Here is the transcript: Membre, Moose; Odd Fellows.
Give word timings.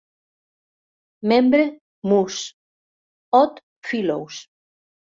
Membre, 1.33 1.61
Moose; 2.01 2.55
Odd 3.43 3.61
Fellows. 3.85 4.47